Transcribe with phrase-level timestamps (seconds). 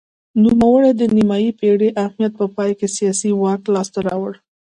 [0.43, 4.33] نوموړي د نیمايي پېړۍ امنیت په پای کې سیاسي واک لاسته راوړ.